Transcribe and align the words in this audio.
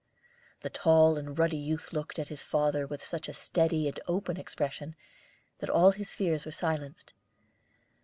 The 0.61 0.71
tall 0.71 1.15
and 1.15 1.37
ruddy 1.37 1.57
youth 1.57 1.93
looked 1.93 2.17
at 2.17 2.29
his 2.29 2.41
father 2.41 2.87
with 2.87 3.03
such 3.03 3.29
a 3.29 3.33
steady 3.33 3.87
and 3.87 3.99
open 4.07 4.35
expression 4.35 4.95
that 5.59 5.69
all 5.69 5.91
his 5.91 6.11
fears 6.11 6.43
were 6.43 6.51
silenced. 6.51 7.13